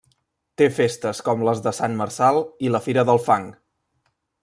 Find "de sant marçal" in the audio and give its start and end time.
1.67-2.41